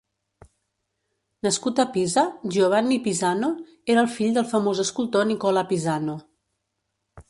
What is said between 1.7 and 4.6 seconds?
a Pisa, Giovanni Pisano era el fill del